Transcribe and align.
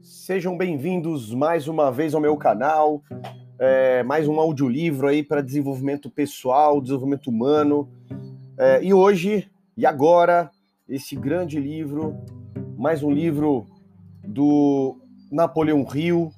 Sejam 0.00 0.56
bem-vindos 0.56 1.34
mais 1.34 1.66
uma 1.66 1.90
vez 1.90 2.14
ao 2.14 2.20
meu 2.20 2.36
canal, 2.36 3.02
é, 3.58 4.04
mais 4.04 4.28
um 4.28 4.38
audiolivro 4.38 5.08
aí 5.08 5.24
para 5.24 5.40
desenvolvimento 5.40 6.08
pessoal, 6.08 6.80
desenvolvimento 6.80 7.30
humano. 7.30 7.90
É, 8.56 8.84
e 8.84 8.94
hoje, 8.94 9.50
e 9.76 9.84
agora, 9.84 10.48
esse 10.88 11.16
grande 11.16 11.58
livro, 11.58 12.16
mais 12.76 13.02
um 13.02 13.10
livro 13.10 13.66
do 14.28 14.96
Napoleão 15.32 15.86
Hill, 15.94 16.30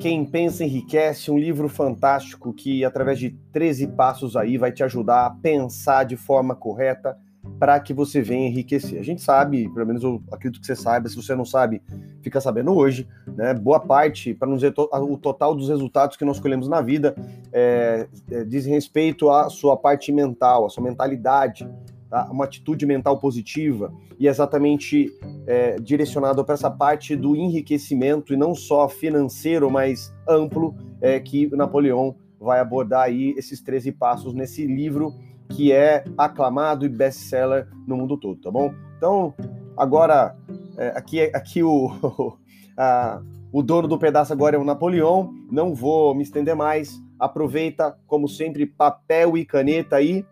Quem 0.00 0.24
Pensa 0.24 0.64
Enriquece, 0.64 1.30
um 1.30 1.38
livro 1.38 1.68
fantástico 1.68 2.52
que, 2.52 2.84
através 2.84 3.18
de 3.18 3.30
13 3.52 3.88
passos 3.88 4.36
aí, 4.36 4.58
vai 4.58 4.72
te 4.72 4.82
ajudar 4.82 5.26
a 5.26 5.30
pensar 5.30 6.04
de 6.04 6.16
forma 6.16 6.54
correta 6.54 7.16
para 7.58 7.78
que 7.78 7.92
você 7.92 8.20
venha 8.20 8.48
enriquecer. 8.48 8.98
A 8.98 9.04
gente 9.04 9.22
sabe, 9.22 9.68
pelo 9.72 9.86
menos 9.86 10.02
eu 10.02 10.22
acredito 10.32 10.60
que 10.60 10.66
você 10.66 10.74
saiba, 10.74 11.08
se 11.08 11.16
você 11.16 11.34
não 11.34 11.44
sabe, 11.44 11.82
fica 12.20 12.40
sabendo 12.40 12.74
hoje, 12.74 13.08
né? 13.36 13.54
Boa 13.54 13.80
parte, 13.80 14.34
para 14.34 14.48
não 14.48 14.56
dizer 14.56 14.72
o 14.76 15.16
total 15.16 15.54
dos 15.54 15.68
resultados 15.68 16.16
que 16.16 16.24
nós 16.24 16.40
colhemos 16.40 16.68
na 16.68 16.80
vida, 16.80 17.14
é, 17.52 18.08
é, 18.30 18.44
diz 18.44 18.64
respeito 18.66 19.30
à 19.30 19.48
sua 19.48 19.76
parte 19.76 20.10
mental, 20.12 20.66
à 20.66 20.70
sua 20.70 20.82
mentalidade, 20.82 21.68
tá? 22.12 22.28
uma 22.30 22.44
atitude 22.44 22.84
mental 22.84 23.18
positiva 23.18 23.90
e 24.20 24.28
exatamente 24.28 25.10
é, 25.46 25.76
direcionado 25.76 26.44
para 26.44 26.52
essa 26.52 26.70
parte 26.70 27.16
do 27.16 27.34
enriquecimento 27.34 28.34
e 28.34 28.36
não 28.36 28.54
só 28.54 28.86
financeiro, 28.86 29.70
mas 29.70 30.14
amplo, 30.28 30.76
é, 31.00 31.18
que 31.18 31.48
Napoleão 31.56 32.14
vai 32.38 32.60
abordar 32.60 33.04
aí 33.04 33.34
esses 33.38 33.62
13 33.62 33.92
passos 33.92 34.34
nesse 34.34 34.66
livro 34.66 35.14
que 35.48 35.72
é 35.72 36.04
aclamado 36.18 36.84
e 36.84 36.88
best-seller 36.88 37.66
no 37.86 37.96
mundo 37.96 38.18
todo, 38.18 38.38
tá 38.40 38.50
bom? 38.50 38.74
Então, 38.98 39.34
agora, 39.74 40.36
é, 40.76 40.88
aqui, 40.88 41.20
aqui 41.34 41.62
o, 41.62 42.36
a, 42.76 43.22
o 43.50 43.62
dono 43.62 43.88
do 43.88 43.98
pedaço 43.98 44.34
agora 44.34 44.56
é 44.56 44.58
o 44.58 44.64
Napoleão, 44.64 45.32
não 45.50 45.74
vou 45.74 46.14
me 46.14 46.22
estender 46.22 46.54
mais, 46.54 47.02
aproveita, 47.18 47.96
como 48.06 48.28
sempre, 48.28 48.66
papel 48.66 49.36
e 49.38 49.46
caneta 49.46 49.96
aí, 49.96 50.26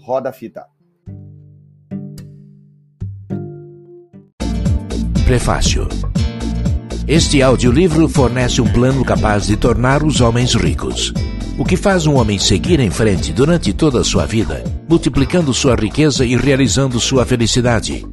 roda 0.00 0.30
a 0.30 0.32
fita. 0.32 0.66
Prefácio 5.30 5.86
Este 7.06 7.40
audiolivro 7.40 8.08
fornece 8.08 8.60
um 8.60 8.66
plano 8.66 9.04
capaz 9.04 9.46
de 9.46 9.56
tornar 9.56 10.02
os 10.02 10.20
homens 10.20 10.56
ricos. 10.56 11.14
O 11.56 11.64
que 11.64 11.76
faz 11.76 12.04
um 12.04 12.16
homem 12.16 12.36
seguir 12.36 12.80
em 12.80 12.90
frente 12.90 13.32
durante 13.32 13.72
toda 13.72 14.00
a 14.00 14.04
sua 14.04 14.26
vida, 14.26 14.64
multiplicando 14.88 15.54
sua 15.54 15.76
riqueza 15.76 16.24
e 16.24 16.34
realizando 16.34 16.98
sua 16.98 17.24
felicidade. 17.24 18.04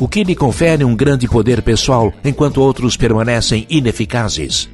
O 0.00 0.08
que 0.08 0.24
lhe 0.24 0.34
confere 0.34 0.86
um 0.86 0.96
grande 0.96 1.28
poder 1.28 1.60
pessoal 1.60 2.10
enquanto 2.24 2.62
outros 2.62 2.96
permanecem 2.96 3.66
ineficazes. 3.68 4.66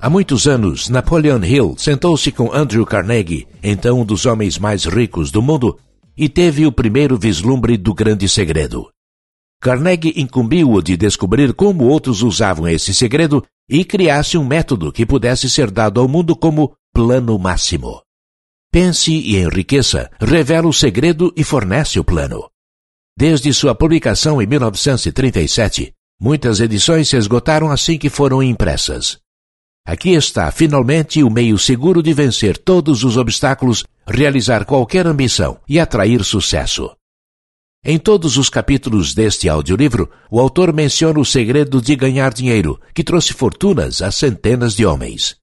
Há 0.00 0.08
muitos 0.08 0.46
anos, 0.46 0.88
Napoleon 0.88 1.42
Hill 1.42 1.74
sentou-se 1.76 2.30
com 2.30 2.54
Andrew 2.54 2.86
Carnegie, 2.86 3.48
então 3.60 4.02
um 4.02 4.04
dos 4.04 4.24
homens 4.24 4.56
mais 4.56 4.84
ricos 4.84 5.32
do 5.32 5.42
mundo, 5.42 5.76
e 6.16 6.28
teve 6.28 6.64
o 6.64 6.70
primeiro 6.70 7.18
vislumbre 7.18 7.76
do 7.76 7.92
grande 7.92 8.28
segredo. 8.28 8.86
Carnegie 9.60 10.14
incumbiu-o 10.16 10.80
de 10.80 10.96
descobrir 10.96 11.52
como 11.52 11.84
outros 11.84 12.22
usavam 12.22 12.68
esse 12.68 12.94
segredo 12.94 13.44
e 13.68 13.84
criasse 13.84 14.38
um 14.38 14.44
método 14.44 14.92
que 14.92 15.04
pudesse 15.04 15.50
ser 15.50 15.70
dado 15.70 16.00
ao 16.00 16.08
mundo 16.08 16.36
como 16.36 16.74
plano 16.92 17.38
máximo. 17.38 18.00
Pense 18.70 19.12
e 19.12 19.36
enriqueça 19.36 20.10
revela 20.20 20.68
o 20.68 20.72
segredo 20.72 21.32
e 21.36 21.42
fornece 21.42 21.98
o 21.98 22.04
plano. 22.04 22.48
Desde 23.16 23.52
sua 23.52 23.74
publicação 23.74 24.40
em 24.40 24.46
1937, 24.46 25.92
muitas 26.20 26.60
edições 26.60 27.08
se 27.08 27.16
esgotaram 27.16 27.70
assim 27.70 27.98
que 27.98 28.08
foram 28.08 28.42
impressas. 28.42 29.18
Aqui 29.84 30.10
está, 30.10 30.50
finalmente, 30.52 31.22
o 31.22 31.30
meio 31.30 31.58
seguro 31.58 32.02
de 32.02 32.12
vencer 32.12 32.58
todos 32.58 33.02
os 33.02 33.16
obstáculos, 33.16 33.84
realizar 34.06 34.64
qualquer 34.66 35.06
ambição 35.06 35.58
e 35.66 35.80
atrair 35.80 36.22
sucesso. 36.22 36.90
Em 37.90 37.98
todos 37.98 38.36
os 38.36 38.50
capítulos 38.50 39.14
deste 39.14 39.48
audiolivro, 39.48 40.10
o 40.30 40.38
autor 40.38 40.74
menciona 40.74 41.18
o 41.18 41.24
segredo 41.24 41.80
de 41.80 41.96
ganhar 41.96 42.34
dinheiro, 42.34 42.78
que 42.94 43.02
trouxe 43.02 43.32
fortunas 43.32 44.02
a 44.02 44.10
centenas 44.10 44.76
de 44.76 44.84
homens. 44.84 45.36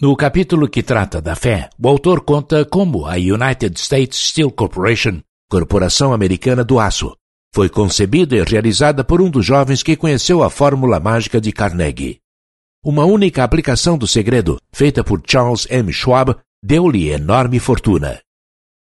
No 0.00 0.16
capítulo 0.16 0.66
que 0.66 0.82
trata 0.82 1.20
da 1.20 1.36
fé, 1.36 1.68
o 1.78 1.86
autor 1.86 2.22
conta 2.22 2.64
como 2.64 3.04
a 3.04 3.16
United 3.16 3.78
States 3.78 4.18
Steel 4.30 4.50
Corporation, 4.50 5.20
corporação 5.50 6.14
americana 6.14 6.64
do 6.64 6.80
aço, 6.80 7.14
foi 7.54 7.68
concebida 7.68 8.34
e 8.34 8.42
realizada 8.42 9.04
por 9.04 9.20
um 9.20 9.28
dos 9.28 9.44
jovens 9.44 9.82
que 9.82 9.94
conheceu 9.94 10.42
a 10.42 10.48
fórmula 10.48 10.98
mágica 10.98 11.38
de 11.38 11.52
Carnegie. 11.52 12.18
Uma 12.82 13.04
única 13.04 13.44
aplicação 13.44 13.98
do 13.98 14.06
segredo, 14.06 14.58
feita 14.72 15.04
por 15.04 15.20
Charles 15.22 15.66
M. 15.68 15.92
Schwab, 15.92 16.34
deu-lhe 16.64 17.10
enorme 17.10 17.60
fortuna. 17.60 18.18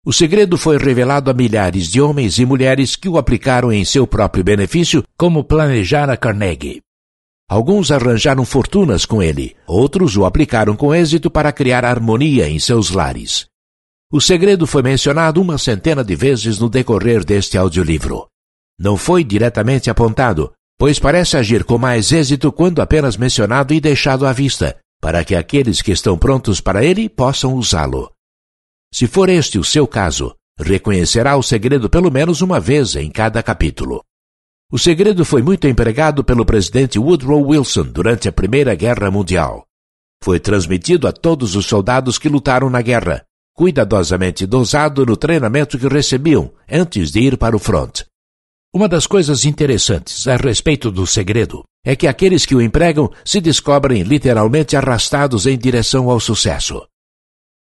O 0.03 0.12
segredo 0.12 0.57
foi 0.57 0.79
revelado 0.79 1.29
a 1.29 1.34
milhares 1.34 1.88
de 1.88 2.01
homens 2.01 2.39
e 2.39 2.45
mulheres 2.45 2.95
que 2.95 3.07
o 3.07 3.19
aplicaram 3.19 3.72
em 3.72 3.85
seu 3.85 4.07
próprio 4.07 4.44
benefício, 4.44 5.03
como 5.16 5.44
planejara 5.44 6.17
Carnegie. 6.17 6.81
Alguns 7.47 7.91
arranjaram 7.91 8.44
fortunas 8.44 9.06
com 9.06 9.22
ele, 9.22 9.56
outros 9.67 10.17
o 10.17 10.25
aplicaram 10.25 10.75
com 10.75 10.95
êxito 10.95 11.29
para 11.29 11.51
criar 11.51 11.85
harmonia 11.85 12.50
em 12.50 12.57
seus 12.57 12.90
lares. 12.90 13.45
O 14.11 14.19
segredo 14.19 14.66
foi 14.66 14.81
mencionado 14.81 15.40
uma 15.40 15.59
centena 15.59 16.03
de 16.03 16.16
vezes 16.16 16.57
no 16.57 16.67
decorrer 16.67 17.23
deste 17.23 17.56
audiolivro. 17.56 18.25
Não 18.79 18.97
foi 18.97 19.23
diretamente 19.23 19.88
apontado, 19.88 20.51
pois 20.79 20.97
parece 20.97 21.38
agir 21.38 21.63
com 21.63 21.78
mais 21.78 22.11
êxito 22.11 22.51
quando 22.51 22.81
apenas 22.81 23.17
mencionado 23.17 23.72
e 23.72 23.79
deixado 23.79 24.25
à 24.25 24.34
vista, 24.34 24.78
para 25.00 25.23
que 25.23 25.35
aqueles 25.35 25.79
que 25.79 25.91
estão 25.91 26.17
prontos 26.17 26.59
para 26.59 26.84
ele 26.84 27.07
possam 27.07 27.53
usá-lo. 27.53 28.11
Se 28.94 29.07
for 29.07 29.29
este 29.29 29.57
o 29.57 29.63
seu 29.63 29.88
caso, 29.88 30.35
reconhecerá 30.59 31.38
o 31.38 31.44
segredo 31.44 31.90
pelo 31.90 32.12
menos 32.12 32.41
uma 32.41 32.59
vez 32.59 32.96
em 32.96 33.09
cada 33.09 33.41
capítulo. 33.41 34.03
O 34.72 34.78
segredo 34.78 35.25
foi 35.25 35.41
muito 35.41 35.68
empregado 35.68 36.24
pelo 36.24 36.46
presidente 36.46 37.00
Woodrow 37.00 37.41
Wilson 37.41 37.84
durante 37.84 38.28
a 38.28 38.31
Primeira 38.31 38.75
Guerra 38.75 39.09
Mundial. 39.09 39.66
Foi 40.24 40.40
transmitido 40.40 41.07
a 41.07 41.12
todos 41.12 41.56
os 41.56 41.66
soldados 41.66 42.18
que 42.18 42.29
lutaram 42.29 42.69
na 42.69 42.81
guerra, 42.81 43.24
cuidadosamente 43.53 44.46
dosado 44.46 45.06
no 45.06 45.18
treinamento 45.18 45.79
que 45.79 45.88
recebiam 45.88 46.53
antes 46.69 47.12
de 47.12 47.22
ir 47.22 47.38
para 47.38 47.56
o 47.56 47.59
front. 47.59 48.03
Uma 48.73 48.88
das 48.88 49.06
coisas 49.06 49.46
interessantes 49.46 50.28
a 50.28 50.38
respeito 50.38 50.91
do 50.91 51.06
segredo 51.06 51.63
é 51.84 51.96
que 51.96 52.08
aqueles 52.08 52.46
que 52.46 52.56
o 52.56 52.62
empregam 52.62 53.12
se 53.25 53.41
descobrem 53.41 54.03
literalmente 54.03 54.78
arrastados 54.78 55.46
em 55.46 55.58
direção 55.58 56.09
ao 56.09 56.19
sucesso. 56.19 56.81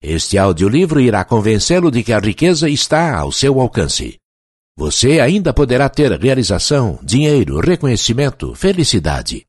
Este 0.02 0.36
audiolivro 0.38 1.00
irá 1.00 1.24
convencê-lo 1.24 1.90
de 1.90 2.02
que 2.02 2.12
a 2.12 2.18
riqueza 2.18 2.68
está 2.68 3.18
ao 3.18 3.32
seu 3.32 3.60
alcance. 3.60 4.18
Você 4.76 5.20
ainda 5.20 5.52
poderá 5.52 5.88
ter 5.88 6.12
realização, 6.20 6.98
dinheiro, 7.02 7.60
reconhecimento, 7.60 8.54
felicidade. 8.54 9.46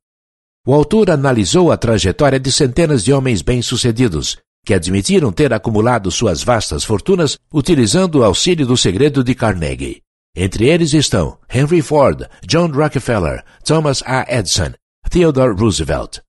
O 0.68 0.74
autor 0.74 1.12
analisou 1.12 1.72
a 1.72 1.78
trajetória 1.78 2.40
de 2.40 2.52
centenas 2.52 3.04
de 3.04 3.12
homens 3.12 3.42
bem-sucedidos 3.42 4.38
que 4.66 4.74
admitiram 4.74 5.32
ter 5.32 5.54
acumulado 5.54 6.10
suas 6.10 6.44
vastas 6.44 6.84
fortunas 6.84 7.38
utilizando 7.54 8.16
o 8.16 8.24
auxílio 8.24 8.66
do 8.66 8.76
segredo 8.76 9.24
de 9.24 9.36
Carnegie. 9.36 10.02
Entre 10.36 10.68
eles 10.68 10.94
estão 10.94 11.38
Henry 11.48 11.82
Ford, 11.82 12.28
John 12.46 12.68
Rockefeller, 12.72 13.44
Thomas 13.64 14.04
A. 14.06 14.26
Edison, 14.28 14.74
Theodore 15.10 15.56
Roosevelt. 15.56 16.25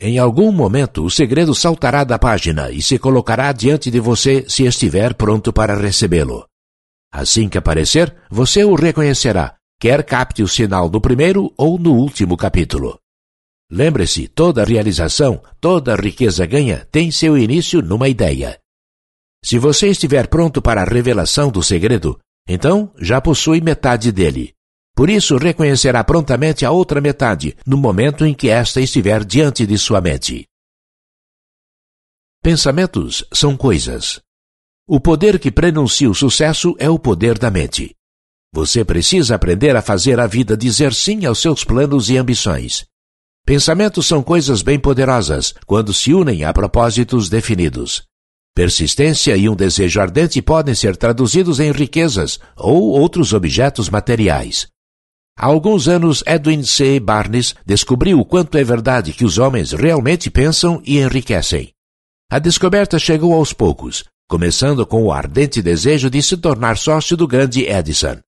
Em 0.00 0.16
algum 0.16 0.52
momento, 0.52 1.04
o 1.04 1.10
segredo 1.10 1.52
saltará 1.54 2.04
da 2.04 2.18
página 2.18 2.70
e 2.70 2.80
se 2.80 2.98
colocará 3.00 3.50
diante 3.50 3.90
de 3.90 3.98
você 3.98 4.44
se 4.48 4.64
estiver 4.64 5.12
pronto 5.14 5.52
para 5.52 5.76
recebê-lo. 5.76 6.46
Assim 7.12 7.48
que 7.48 7.58
aparecer, 7.58 8.14
você 8.30 8.62
o 8.64 8.76
reconhecerá, 8.76 9.56
quer 9.80 10.04
capte 10.04 10.40
o 10.42 10.48
sinal 10.48 10.88
no 10.88 11.00
primeiro 11.00 11.52
ou 11.56 11.78
no 11.80 11.94
último 11.94 12.36
capítulo. 12.36 12.98
Lembre-se, 13.70 14.28
toda 14.28 14.64
realização, 14.64 15.42
toda 15.60 15.96
riqueza 15.96 16.46
ganha 16.46 16.86
tem 16.92 17.10
seu 17.10 17.36
início 17.36 17.82
numa 17.82 18.08
ideia. 18.08 18.58
Se 19.44 19.58
você 19.58 19.88
estiver 19.88 20.28
pronto 20.28 20.62
para 20.62 20.82
a 20.82 20.84
revelação 20.84 21.50
do 21.50 21.62
segredo, 21.62 22.18
então 22.48 22.92
já 22.98 23.20
possui 23.20 23.60
metade 23.60 24.12
dele. 24.12 24.54
Por 24.98 25.08
isso, 25.08 25.36
reconhecerá 25.36 26.02
prontamente 26.02 26.66
a 26.66 26.72
outra 26.72 27.00
metade 27.00 27.56
no 27.64 27.76
momento 27.76 28.26
em 28.26 28.34
que 28.34 28.48
esta 28.48 28.80
estiver 28.80 29.24
diante 29.24 29.64
de 29.64 29.78
sua 29.78 30.00
mente. 30.00 30.44
Pensamentos 32.42 33.24
são 33.32 33.56
coisas. 33.56 34.18
O 34.88 34.98
poder 34.98 35.38
que 35.38 35.52
prenuncia 35.52 36.10
o 36.10 36.14
sucesso 36.16 36.74
é 36.80 36.90
o 36.90 36.98
poder 36.98 37.38
da 37.38 37.48
mente. 37.48 37.94
Você 38.52 38.84
precisa 38.84 39.36
aprender 39.36 39.76
a 39.76 39.82
fazer 39.82 40.18
a 40.18 40.26
vida 40.26 40.56
dizer 40.56 40.92
sim 40.92 41.26
aos 41.26 41.38
seus 41.38 41.62
planos 41.62 42.10
e 42.10 42.16
ambições. 42.16 42.84
Pensamentos 43.46 44.04
são 44.04 44.20
coisas 44.20 44.62
bem 44.62 44.80
poderosas 44.80 45.54
quando 45.64 45.94
se 45.94 46.12
unem 46.12 46.42
a 46.42 46.52
propósitos 46.52 47.28
definidos. 47.28 48.02
Persistência 48.52 49.36
e 49.36 49.48
um 49.48 49.54
desejo 49.54 50.00
ardente 50.00 50.42
podem 50.42 50.74
ser 50.74 50.96
traduzidos 50.96 51.60
em 51.60 51.70
riquezas 51.70 52.40
ou 52.56 52.90
outros 52.90 53.32
objetos 53.32 53.88
materiais. 53.88 54.66
Há 55.40 55.46
alguns 55.46 55.86
anos, 55.86 56.24
Edwin 56.26 56.64
C. 56.64 56.98
Barnes 56.98 57.54
descobriu 57.64 58.18
o 58.18 58.24
quanto 58.24 58.58
é 58.58 58.64
verdade 58.64 59.12
que 59.12 59.24
os 59.24 59.38
homens 59.38 59.70
realmente 59.70 60.28
pensam 60.28 60.82
e 60.84 60.98
enriquecem. 60.98 61.70
A 62.28 62.40
descoberta 62.40 62.98
chegou 62.98 63.32
aos 63.32 63.52
poucos, 63.52 64.02
começando 64.28 64.84
com 64.84 65.04
o 65.04 65.12
ardente 65.12 65.62
desejo 65.62 66.10
de 66.10 66.20
se 66.20 66.36
tornar 66.36 66.76
sócio 66.76 67.16
do 67.16 67.28
grande 67.28 67.62
Edison. 67.64 68.18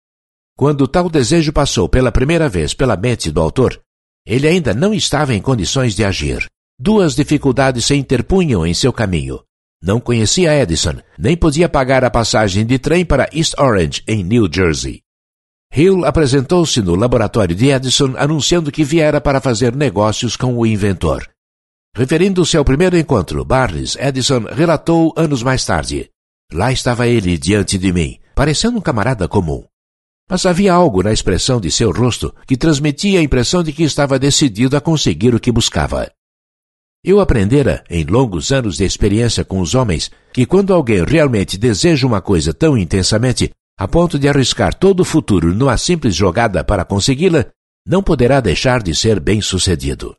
Quando 0.56 0.86
tal 0.86 1.10
desejo 1.10 1.52
passou 1.52 1.88
pela 1.88 2.12
primeira 2.12 2.48
vez 2.48 2.74
pela 2.74 2.96
mente 2.96 3.32
do 3.32 3.40
autor, 3.40 3.80
ele 4.24 4.46
ainda 4.46 4.72
não 4.72 4.94
estava 4.94 5.34
em 5.34 5.42
condições 5.42 5.96
de 5.96 6.04
agir. 6.04 6.46
Duas 6.78 7.16
dificuldades 7.16 7.86
se 7.86 7.96
interpunham 7.96 8.64
em 8.64 8.72
seu 8.72 8.92
caminho. 8.92 9.40
Não 9.82 9.98
conhecia 9.98 10.56
Edison, 10.56 11.00
nem 11.18 11.36
podia 11.36 11.68
pagar 11.68 12.04
a 12.04 12.10
passagem 12.10 12.64
de 12.64 12.78
trem 12.78 13.04
para 13.04 13.28
East 13.32 13.54
Orange, 13.58 14.00
em 14.06 14.22
New 14.22 14.48
Jersey. 14.50 15.02
Hill 15.72 16.04
apresentou-se 16.04 16.82
no 16.82 16.96
laboratório 16.96 17.54
de 17.54 17.68
Edison 17.68 18.14
anunciando 18.16 18.72
que 18.72 18.82
viera 18.82 19.20
para 19.20 19.40
fazer 19.40 19.74
negócios 19.74 20.36
com 20.36 20.56
o 20.58 20.66
inventor. 20.66 21.28
Referindo-se 21.94 22.56
ao 22.56 22.64
primeiro 22.64 22.98
encontro, 22.98 23.44
Barnes 23.44 23.96
Edison 23.96 24.46
relatou 24.50 25.12
anos 25.16 25.44
mais 25.44 25.64
tarde. 25.64 26.10
Lá 26.52 26.72
estava 26.72 27.06
ele 27.06 27.38
diante 27.38 27.78
de 27.78 27.92
mim, 27.92 28.18
parecendo 28.34 28.78
um 28.78 28.80
camarada 28.80 29.28
comum. 29.28 29.64
Mas 30.28 30.44
havia 30.44 30.72
algo 30.72 31.02
na 31.04 31.12
expressão 31.12 31.60
de 31.60 31.70
seu 31.70 31.92
rosto 31.92 32.34
que 32.46 32.56
transmitia 32.56 33.20
a 33.20 33.22
impressão 33.22 33.62
de 33.62 33.72
que 33.72 33.84
estava 33.84 34.18
decidido 34.18 34.76
a 34.76 34.80
conseguir 34.80 35.34
o 35.34 35.40
que 35.40 35.52
buscava. 35.52 36.10
Eu 37.02 37.20
aprendera, 37.20 37.82
em 37.88 38.04
longos 38.04 38.52
anos 38.52 38.76
de 38.76 38.84
experiência 38.84 39.44
com 39.44 39.60
os 39.60 39.74
homens, 39.74 40.10
que 40.32 40.44
quando 40.44 40.74
alguém 40.74 41.04
realmente 41.04 41.56
deseja 41.56 42.06
uma 42.06 42.20
coisa 42.20 42.52
tão 42.52 42.76
intensamente, 42.76 43.50
a 43.80 43.88
ponto 43.88 44.18
de 44.18 44.28
arriscar 44.28 44.74
todo 44.74 45.00
o 45.00 45.04
futuro 45.06 45.54
numa 45.54 45.74
simples 45.78 46.14
jogada 46.14 46.62
para 46.62 46.84
consegui-la, 46.84 47.46
não 47.88 48.02
poderá 48.02 48.38
deixar 48.38 48.82
de 48.82 48.94
ser 48.94 49.18
bem-sucedido. 49.18 50.14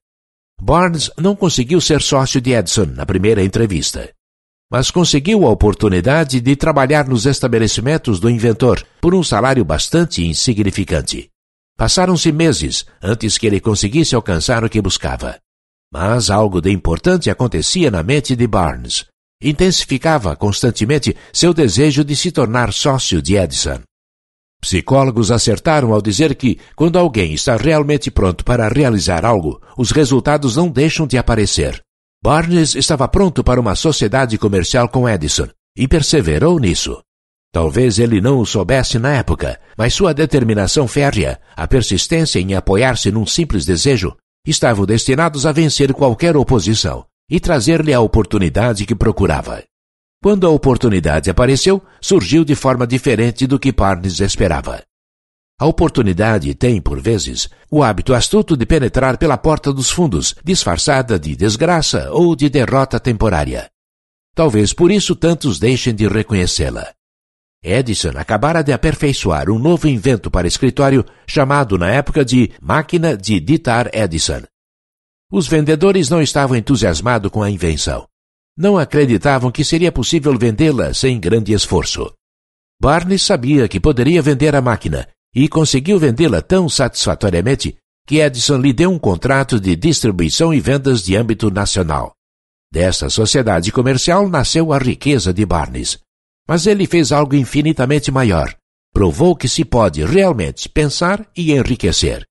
Barnes 0.60 1.12
não 1.16 1.36
conseguiu 1.36 1.80
ser 1.80 2.02
sócio 2.02 2.42
de 2.42 2.54
Edison 2.54 2.88
na 2.88 3.06
primeira 3.06 3.44
entrevista, 3.44 4.12
mas 4.72 4.90
conseguiu 4.90 5.46
a 5.46 5.52
oportunidade 5.52 6.42
de 6.42 6.56
trabalhar 6.56 7.08
nos 7.08 7.28
estabelecimentos 7.28 8.20
do 8.20 8.32
inventor 8.32 8.84
por 9.00 9.14
um 9.14 9.22
salário 9.22 9.64
bastante 9.64 10.26
insignificante. 10.26 11.30
Passaram-se 11.78 12.32
meses 12.32 12.84
antes 13.00 13.38
que 13.38 13.46
ele 13.46 13.60
conseguisse 13.60 14.16
alcançar 14.16 14.64
o 14.64 14.70
que 14.70 14.82
buscava. 14.82 15.38
Mas 15.94 16.32
algo 16.32 16.62
de 16.62 16.72
importante 16.72 17.30
acontecia 17.30 17.92
na 17.92 18.02
mente 18.02 18.36
de 18.36 18.48
Barnes 18.48 19.11
intensificava 19.42 20.36
constantemente 20.36 21.16
seu 21.34 21.54
desejo 21.54 22.04
de 22.04 22.16
se 22.16 22.32
tornar 22.32 22.72
sócio 22.72 23.22
de 23.22 23.36
Edison. 23.36 23.80
Psicólogos 24.62 25.32
acertaram 25.32 25.92
ao 25.92 26.02
dizer 26.02 26.36
que, 26.36 26.60
quando 26.76 27.00
alguém 27.00 27.34
está 27.34 27.58
realmente 27.58 28.12
pronto 28.12 28.46
para 28.46 28.70
realizar 28.70 29.26
algo, 29.26 29.60
os 29.76 29.90
resultados 29.90 30.56
não 30.56 30.70
deixam 30.70 31.08
de 31.08 31.18
aparecer. 31.18 31.82
Barnes 32.24 32.76
estava 32.76 33.08
pronto 33.08 33.44
para 33.44 33.60
uma 33.60 33.74
sociedade 33.74 34.38
comercial 34.38 34.88
com 34.88 35.10
Edison 35.10 35.48
e 35.76 35.88
perseverou 35.88 36.60
nisso. 36.60 37.02
Talvez 37.52 37.98
ele 37.98 38.22
não 38.22 38.40
o 38.40 38.46
soubesse 38.46 39.00
na 39.00 39.14
época, 39.14 39.60
mas 39.76 39.96
sua 39.96 40.14
determinação 40.14 40.88
férrea, 40.88 41.42
a 41.56 41.68
persistência 41.68 42.40
em 42.40 42.54
apoiar-se 42.54 43.12
num 43.12 43.26
simples 43.26 43.66
desejo, 43.66 44.16
estavam 44.46 44.86
destinados 44.86 45.48
a 45.48 45.52
vencer 45.52 45.92
qualquer 45.94 46.38
oposição 46.38 47.06
e 47.32 47.40
trazer-lhe 47.40 47.94
a 47.94 48.02
oportunidade 48.02 48.86
que 48.86 48.94
procurava. 48.94 49.64
Quando 50.22 50.46
a 50.46 50.50
oportunidade 50.50 51.30
apareceu, 51.30 51.82
surgiu 52.02 52.44
de 52.44 52.56
forma 52.56 52.86
diferente 52.86 53.48
do 53.48 53.58
que 53.58 53.72
Parnes 53.72 54.20
esperava. 54.20 54.84
A 55.58 55.66
oportunidade 55.66 56.54
tem, 56.54 56.82
por 56.82 57.00
vezes, 57.00 57.48
o 57.72 57.82
hábito 57.82 58.14
astuto 58.14 58.58
de 58.58 58.66
penetrar 58.66 59.18
pela 59.18 59.38
porta 59.38 59.72
dos 59.72 59.90
fundos, 59.90 60.36
disfarçada 60.44 61.18
de 61.18 61.34
desgraça 61.36 62.12
ou 62.12 62.36
de 62.36 62.50
derrota 62.50 63.00
temporária. 63.00 63.70
Talvez 64.36 64.74
por 64.74 64.92
isso 64.92 65.16
tantos 65.16 65.58
deixem 65.58 65.96
de 65.96 66.08
reconhecê-la. 66.08 66.92
Edison 67.64 68.14
acabara 68.18 68.62
de 68.62 68.74
aperfeiçoar 68.74 69.50
um 69.50 69.60
novo 69.60 69.88
invento 69.88 70.30
para 70.30 70.48
escritório 70.48 71.06
chamado 71.28 71.78
na 71.78 71.90
época 71.92 72.26
de 72.26 72.52
máquina 72.60 73.16
de 73.16 73.40
ditar 73.40 73.90
Edison, 73.94 74.42
os 75.32 75.48
vendedores 75.48 76.10
não 76.10 76.22
estavam 76.22 76.58
entusiasmados 76.58 77.32
com 77.32 77.42
a 77.42 77.50
invenção. 77.50 78.06
Não 78.58 78.78
acreditavam 78.78 79.50
que 79.50 79.64
seria 79.64 79.92
possível 79.92 80.38
vendê-la 80.38 80.94
sem 80.94 81.18
grande 81.20 81.54
esforço. 81.54 82.14
Barnes 82.80 83.22
sabia 83.22 83.68
que 83.68 83.80
poderia 83.80 84.22
vender 84.22 84.54
a 84.56 84.62
máquina 84.62 85.08
e 85.34 85.48
conseguiu 85.48 85.98
vendê-la 85.98 86.42
tão 86.42 86.68
satisfatoriamente 86.68 87.78
que 88.06 88.18
Edison 88.18 88.58
lhe 88.58 88.74
deu 88.74 88.92
um 88.92 89.00
contrato 89.00 89.60
de 89.60 89.76
distribuição 89.76 90.54
e 90.54 90.60
vendas 90.60 91.02
de 91.02 91.16
âmbito 91.16 91.50
nacional. 91.50 92.14
Desta 92.70 93.10
sociedade 93.10 93.72
comercial 93.72 94.28
nasceu 94.28 94.74
a 94.74 94.78
riqueza 94.78 95.34
de 95.34 95.46
Barnes. 95.46 96.00
Mas 96.48 96.68
ele 96.68 96.86
fez 96.86 97.12
algo 97.12 97.36
infinitamente 97.36 98.12
maior. 98.12 98.54
Provou 98.94 99.36
que 99.36 99.48
se 99.48 99.64
pode 99.64 100.04
realmente 100.04 100.68
pensar 100.68 101.26
e 101.38 101.54
enriquecer. 101.54 102.26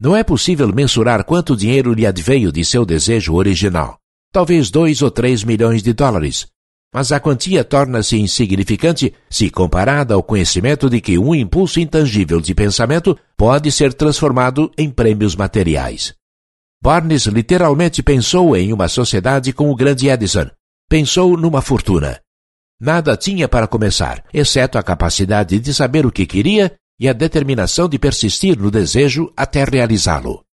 Não 0.00 0.16
é 0.16 0.24
possível 0.24 0.72
mensurar 0.74 1.22
quanto 1.24 1.54
dinheiro 1.54 1.92
lhe 1.92 2.06
adveio 2.06 2.50
de 2.50 2.64
seu 2.64 2.86
desejo 2.86 3.34
original. 3.34 3.98
Talvez 4.32 4.70
dois 4.70 5.02
ou 5.02 5.10
três 5.10 5.44
milhões 5.44 5.82
de 5.82 5.92
dólares. 5.92 6.46
Mas 6.92 7.12
a 7.12 7.20
quantia 7.20 7.62
torna-se 7.62 8.16
insignificante 8.16 9.12
se 9.28 9.50
comparada 9.50 10.14
ao 10.14 10.22
conhecimento 10.22 10.88
de 10.88 11.02
que 11.02 11.18
um 11.18 11.34
impulso 11.34 11.78
intangível 11.78 12.40
de 12.40 12.54
pensamento 12.54 13.16
pode 13.36 13.70
ser 13.70 13.92
transformado 13.92 14.72
em 14.78 14.90
prêmios 14.90 15.36
materiais. 15.36 16.14
Barnes 16.82 17.26
literalmente 17.26 18.02
pensou 18.02 18.56
em 18.56 18.72
uma 18.72 18.88
sociedade 18.88 19.52
com 19.52 19.70
o 19.70 19.76
grande 19.76 20.08
Edison. 20.08 20.46
Pensou 20.88 21.36
numa 21.36 21.60
fortuna. 21.60 22.18
Nada 22.80 23.14
tinha 23.18 23.46
para 23.46 23.66
começar, 23.66 24.24
exceto 24.32 24.78
a 24.78 24.82
capacidade 24.82 25.60
de 25.60 25.74
saber 25.74 26.06
o 26.06 26.10
que 26.10 26.24
queria 26.24 26.74
e 27.00 27.08
a 27.08 27.14
determinação 27.14 27.88
de 27.88 27.98
persistir 27.98 28.58
no 28.58 28.70
desejo 28.70 29.32
até 29.34 29.64
realizá-lo. 29.64 30.44